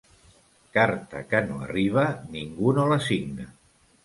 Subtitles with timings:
[0.77, 2.07] Carta que no arriba,
[2.39, 3.49] ningú no la signa.